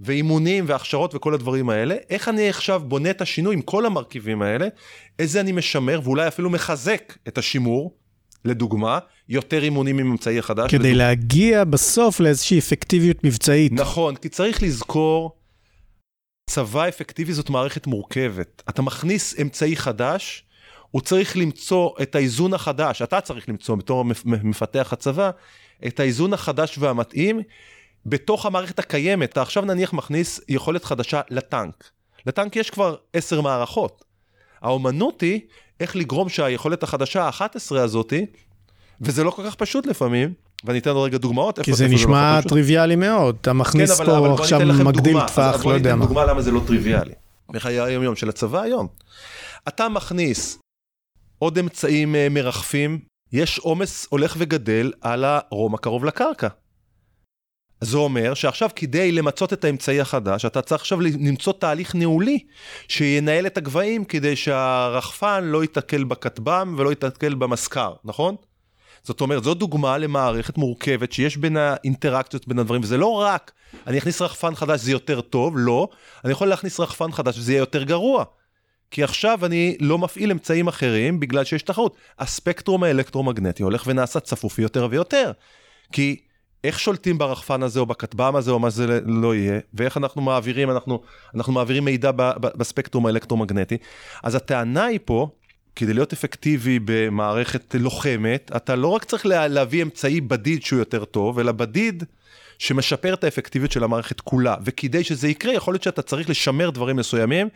[0.00, 4.68] ואימונים והכשרות וכל הדברים האלה, איך אני עכשיו בונה את השינוי עם כל המרכיבים האלה,
[5.18, 7.94] איזה אני משמר ואולי אפילו מחזק את השימור,
[8.44, 10.70] לדוגמה, יותר אימונים עם אמצעי החדש.
[10.70, 10.98] כדי לדוג...
[10.98, 13.72] להגיע בסוף לאיזושהי אפקטיביות מבצעית.
[13.72, 15.38] נכון, כי צריך לזכור,
[16.50, 18.62] צבא אפקטיבי זאת מערכת מורכבת.
[18.68, 20.44] אתה מכניס אמצעי חדש,
[20.90, 25.30] הוא צריך למצוא את האיזון החדש, אתה צריך למצוא בתור מפתח הצבא,
[25.86, 27.40] את האיזון החדש והמתאים.
[28.08, 31.90] בתוך המערכת הקיימת, אתה עכשיו נניח מכניס יכולת חדשה לטנק.
[32.26, 34.04] לטנק יש כבר עשר מערכות.
[34.60, 35.40] האומנות היא
[35.80, 38.26] איך לגרום שהיכולת החדשה ה-11 הזאתי,
[39.00, 40.32] וזה לא כל כך פשוט לפעמים,
[40.64, 41.58] ואני אתן עוד רגע דוגמאות.
[41.58, 45.70] כי זה נשמע לא טריוויאלי מאוד, אתה מכניס כן, פה אבל עכשיו מגדיל טווח, לא
[45.70, 46.06] יודע מה.
[46.06, 47.12] דוגמה למה זה לא טריוויאלי.
[47.52, 48.86] בחיי היום יום של הצבא היום.
[49.68, 50.58] אתה מכניס
[51.38, 52.98] עוד אמצעים אה, מרחפים,
[53.32, 56.48] יש עומס הולך וגדל על הרום הקרוב לקרקע.
[57.80, 62.38] זה אומר שעכשיו כדי למצות את האמצעי החדש, אתה צריך עכשיו למצוא תהליך ניהולי
[62.88, 68.36] שינהל את הגבהים כדי שהרחפן לא ייתקל בכטב"ם ולא ייתקל במזכר, נכון?
[69.02, 73.52] זאת אומרת, זו דוגמה למערכת מורכבת שיש בין האינטראקציות בין הדברים, וזה לא רק,
[73.86, 75.88] אני אכניס רחפן חדש זה יותר טוב, לא,
[76.24, 78.24] אני יכול להכניס רחפן חדש וזה יהיה יותר גרוע.
[78.90, 81.96] כי עכשיו אני לא מפעיל אמצעים אחרים בגלל שיש תחרות.
[82.18, 85.32] הספקטרום האלקטרומגנטי הולך ונעשה צפוף יותר ויותר.
[85.92, 86.20] כי
[86.64, 90.70] איך שולטים ברחפן הזה או בכטב"ם הזה או מה זה לא יהיה, ואיך אנחנו מעבירים,
[90.70, 91.00] אנחנו,
[91.34, 93.76] אנחנו מעבירים מידע ב, ב, בספקטרום האלקטרומגנטי.
[94.22, 95.28] אז הטענה היא פה,
[95.76, 101.04] כדי להיות אפקטיבי במערכת לוחמת, אתה לא רק צריך לה, להביא אמצעי בדיד שהוא יותר
[101.04, 102.04] טוב, אלא בדיד
[102.58, 104.56] שמשפר את האפקטיביות של המערכת כולה.
[104.64, 107.48] וכדי שזה יקרה, יכול להיות שאתה צריך לשמר דברים מסוימים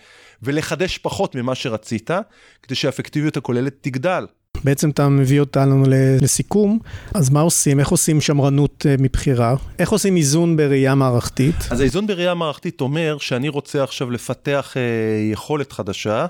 [0.42, 2.10] ולחדש פחות ממה שרצית,
[2.62, 4.26] כדי שהאפקטיביות הכוללת תגדל.
[4.64, 5.84] בעצם אתה מביא אותנו
[6.20, 6.78] לסיכום,
[7.14, 7.80] אז מה עושים?
[7.80, 9.54] איך עושים שמרנות אה, מבחירה?
[9.78, 11.54] איך עושים איזון בראייה מערכתית?
[11.70, 14.82] אז האיזון בראייה מערכתית אומר שאני רוצה עכשיו לפתח אה,
[15.32, 16.26] יכולת חדשה,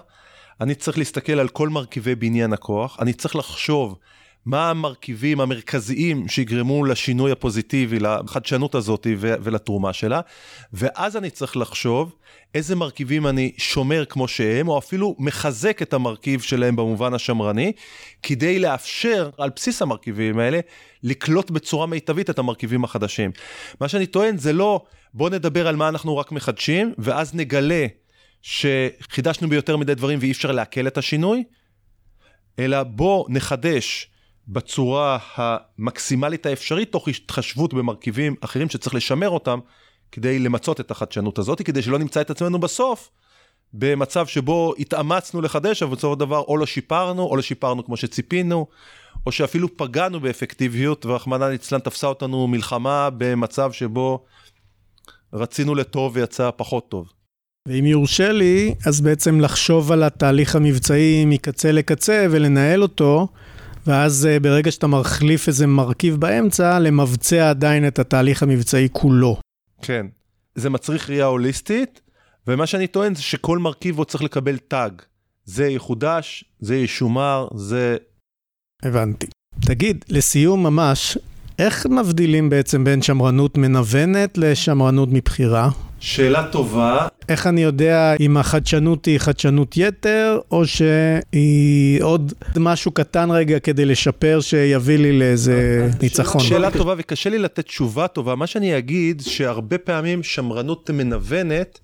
[0.61, 3.99] אני צריך להסתכל על כל מרכיבי בניין הכוח, אני צריך לחשוב
[4.47, 10.21] מה המרכיבים המרכזיים שיגרמו לשינוי הפוזיטיבי, לחדשנות הזאת ולתרומה שלה,
[10.73, 12.15] ואז אני צריך לחשוב
[12.55, 17.73] איזה מרכיבים אני שומר כמו שהם, או אפילו מחזק את המרכיב שלהם במובן השמרני,
[18.23, 20.61] כדי לאפשר על בסיס המרכיבים האלה
[21.03, 23.31] לקלוט בצורה מיטבית את המרכיבים החדשים.
[23.81, 27.87] מה שאני טוען זה לא בוא נדבר על מה אנחנו רק מחדשים, ואז נגלה
[28.43, 31.45] שחידשנו ביותר מדי דברים ואי אפשר לעכל את השינוי,
[32.59, 34.12] אלא בוא נחדש
[34.49, 39.59] בצורה המקסימלית האפשרית, תוך התחשבות במרכיבים אחרים שצריך לשמר אותם,
[40.13, 43.11] כדי למצות את החדשנות הזאת, כדי שלא נמצא את עצמנו בסוף
[43.75, 47.97] במצב שבו התאמצנו לחדש, אבל בסופו של דבר או לא שיפרנו, או לא שיפרנו כמו
[47.97, 48.67] שציפינו,
[49.27, 54.25] או שאפילו פגענו באפקטיביות, ורחמנא ליצלן תפסה אותנו מלחמה במצב שבו
[55.33, 57.13] רצינו לטוב ויצא פחות טוב.
[57.69, 63.29] ואם יורשה לי, אז בעצם לחשוב על התהליך המבצעי מקצה לקצה ולנהל אותו,
[63.87, 69.37] ואז אה, ברגע שאתה מחליף איזה מרכיב באמצע, למבצע עדיין את התהליך המבצעי כולו.
[69.83, 70.07] כן,
[70.55, 72.01] זה מצריך ראייה הוליסטית,
[72.47, 75.03] ומה שאני טוען זה שכל מרכיב הוא צריך לקבל טאג.
[75.45, 77.97] זה יחודש, זה ישומר, זה...
[78.83, 79.27] הבנתי.
[79.67, 81.19] תגיד, לסיום ממש,
[81.59, 85.71] איך מבדילים בעצם בין שמרנות מנוונת לשמרנות מבחירה?
[86.03, 87.09] שאלה טובה.
[87.29, 93.85] איך אני יודע אם החדשנות היא חדשנות יתר, או שהיא עוד משהו קטן רגע כדי
[93.85, 96.41] לשפר שיביא לי לאיזה ניצחון?
[96.41, 98.35] שאלה טובה וקשה לי לתת תשובה טובה.
[98.35, 101.79] מה שאני אגיד, שהרבה פעמים שמרנות מנוונת,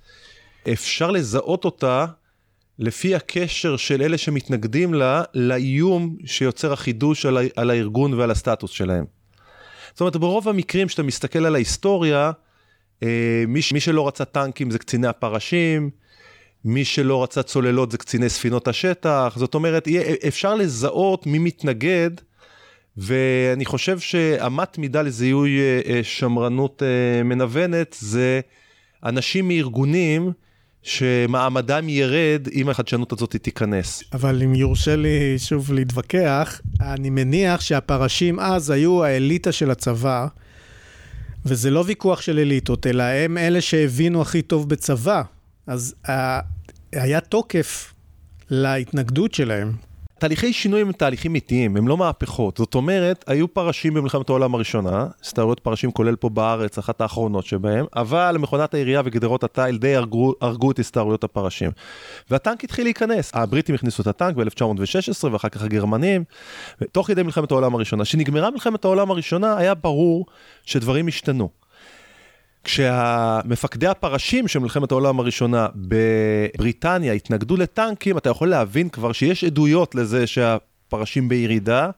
[0.72, 2.07] אפשר לזהות אותה
[2.78, 9.04] לפי הקשר של אלה שמתנגדים לה, לאיום שיוצר החידוש על, על הארגון ועל הסטטוס שלהם.
[9.92, 12.31] זאת אומרת, ברוב המקרים שאתה מסתכל על ההיסטוריה,
[13.48, 15.90] מי, מי שלא רצה טנקים זה קציני הפרשים,
[16.64, 19.88] מי שלא רצה צוללות זה קציני ספינות השטח, זאת אומרת,
[20.28, 22.11] אפשר לזהות מי מתנגד,
[22.96, 26.82] ואני חושב שאמת מידה לזיהוי אה, אה, שמרנות
[27.24, 28.40] מנוונת זה
[29.04, 30.32] אנשים מארגונים
[30.82, 34.02] שמעמדם ירד אם החדשנות הזאת תיכנס.
[34.12, 40.26] אבל אם יורשה לי שוב להתווכח, אני מניח שהפרשים אז היו האליטה של הצבא,
[41.44, 45.22] וזה לא ויכוח של אליטות, אלא הם אלה שהבינו הכי טוב בצבא.
[45.66, 45.94] אז
[46.92, 47.94] היה תוקף
[48.51, 49.88] להתנגדות שלהם.
[50.18, 52.57] תהליכי שינוי הם תהליכים איטיים, הם לא מהפכות.
[52.57, 57.87] זאת אומרת, היו פרשים במלחמת העולם הראשונה, הסתערויות פרשים כולל פה בארץ, אחת האחרונות שבהם,
[57.96, 61.70] אבל מכונת הירייה וגדרות התיל די הרגו, הרגו את הסתערויות הפרשים.
[62.31, 63.31] והטנק התחיל להיכנס.
[63.35, 66.24] הבריטים הכניסו את הטנק ב-1916 ואחר כך הגרמנים,
[66.92, 68.04] תוך כדי מלחמת העולם הראשונה.
[68.04, 70.26] כשנגמרה מלחמת העולם הראשונה, היה ברור
[70.64, 71.58] שדברים השתנו.
[72.64, 79.94] כשהמפקדי הפרשים של מלחמת העולם הראשונה בבריטניה התנגדו לטנקים, אתה יכול להבין כבר שיש עדויות
[79.94, 81.90] לזה שהפרשים בירידה,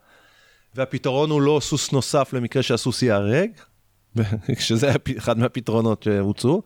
[0.75, 3.51] והפתרון הוא לא סוס נוסף למקרה שהסוס ייהרג,
[4.59, 6.63] שזה אחד מהפתרונות שהוצאו,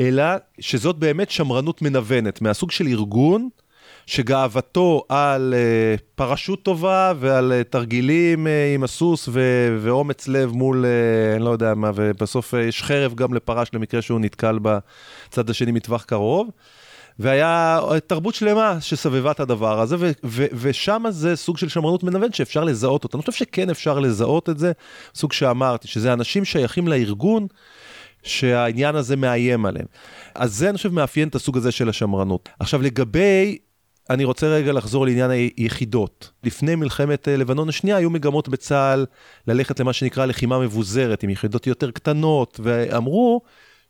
[0.00, 0.24] אלא
[0.58, 3.48] שזאת באמת שמרנות מנוונת, מהסוג של ארגון
[4.10, 10.84] שגאוותו על uh, פרשות טובה ועל uh, תרגילים uh, עם הסוס ו- ואומץ לב מול,
[10.84, 15.50] uh, אני לא יודע מה, ובסוף uh, יש חרב גם לפרש למקרה שהוא נתקל בצד
[15.50, 16.48] השני מטווח קרוב.
[17.18, 22.32] והיה תרבות שלמה שסבבה את הדבר הזה, ו- ו- ושם זה סוג של שמרנות מנוון
[22.32, 23.16] שאפשר לזהות אותה.
[23.16, 24.72] אני חושב שכן אפשר לזהות את זה,
[25.14, 27.46] סוג שאמרתי, שזה אנשים שייכים לארגון.
[28.22, 29.86] שהעניין הזה מאיים עליהם.
[30.34, 32.48] אז זה אני חושב מאפיין את הסוג הזה של השמרנות.
[32.58, 33.58] עכשיו לגבי
[34.10, 36.30] אני רוצה רגע לחזור לעניין היחידות.
[36.44, 39.06] לפני מלחמת אה, לבנון השנייה היו מגמות בצה"ל
[39.46, 43.40] ללכת למה שנקרא לחימה מבוזרת, עם יחידות יותר קטנות, ואמרו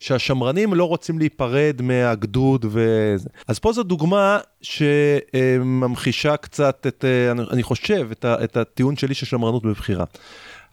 [0.00, 3.14] שהשמרנים לא רוצים להיפרד מהגדוד ו...
[3.48, 9.62] אז פה זו דוגמה שממחישה קצת את, אה, אני חושב, את הטיעון שלי של שמרנות
[9.62, 10.04] בבחירה.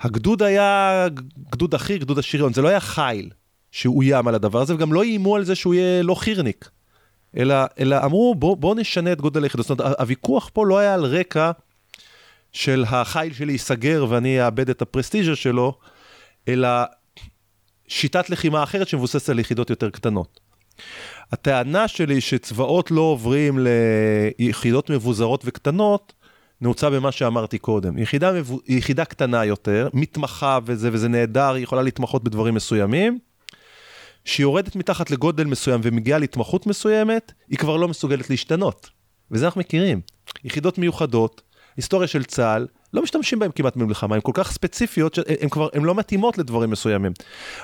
[0.02, 1.06] הגדוד היה
[1.52, 3.30] גדוד אחי, גדוד השריון, זה לא היה חיל
[3.72, 6.70] שאוים על הדבר הזה, וגם לא איימו על זה שהוא יהיה לא חירניק.
[7.38, 9.66] אלא, אלא אמרו בוא, בוא נשנה את גודל היחידות.
[9.66, 11.52] זאת אומרת, הוויכוח פה לא היה על רקע
[12.52, 15.74] של החיל שלי ייסגר ואני אאבד את הפרסטיז'ה שלו,
[16.48, 16.70] אלא
[17.88, 20.40] שיטת לחימה אחרת שמבוססת על יחידות יותר קטנות.
[21.32, 23.60] הטענה שלי שצבאות לא עוברים
[24.40, 26.14] ליחידות מבוזרות וקטנות,
[26.62, 27.98] נעוצה במה שאמרתי קודם.
[27.98, 28.60] יחידה, מבו...
[28.68, 33.20] יחידה קטנה יותר, מתמחה וזה, וזה נהדר, היא יכולה להתמחות בדברים מסוימים,
[34.28, 38.90] שהיא יורדת מתחת לגודל מסוים ומגיעה להתמחות מסוימת, היא כבר לא מסוגלת להשתנות.
[39.32, 40.02] וזה אנחנו מכירים.
[40.44, 41.42] יחידות מיוחדות,
[41.78, 45.84] היסטוריה של צה"ל, לא משתמשים בהם כמעט במלחמה, הן כל כך ספציפיות שהן כבר, הן
[45.84, 47.12] לא מתאימות לדברים מסוימים.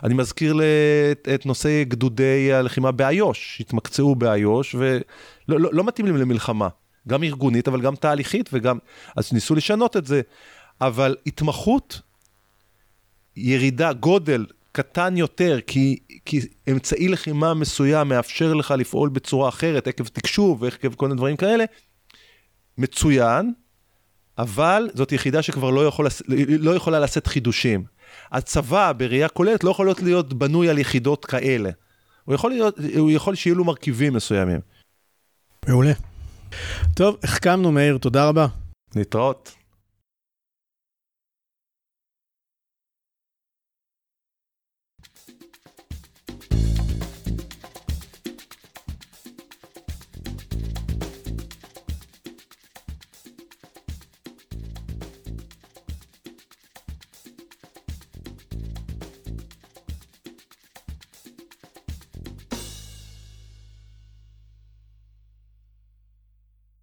[0.04, 0.60] אני מזכיר
[1.12, 6.68] את, את נושא גדודי הלחימה באיו"ש, התמקצעו באיו"ש ולא לא, לא מתאים להם למלחמה,
[7.08, 8.78] גם ארגונית אבל גם תהליכית וגם,
[9.16, 10.22] אז ניסו לשנות את זה.
[10.82, 12.02] אבל התמחות,
[13.36, 14.46] ירידה, גודל
[14.76, 16.40] קטן יותר, כי, כי
[16.72, 21.64] אמצעי לחימה מסוים מאפשר לך לפעול בצורה אחרת, עקב תקשוב ועקב כל מיני דברים כאלה,
[22.78, 23.54] מצוין,
[24.38, 26.08] אבל זאת יחידה שכבר לא, יכול,
[26.60, 27.84] לא יכולה לשאת חידושים.
[28.32, 31.70] הצבא, בראייה כוללת, לא יכול להיות, להיות בנוי על יחידות כאלה.
[32.26, 34.60] הוא יכול, להיות, הוא יכול שיהיו לו מרכיבים מסוימים.
[35.68, 35.92] מעולה.
[36.96, 38.48] טוב, החכמנו, מאיר, תודה רבה.
[38.96, 39.52] להתראות.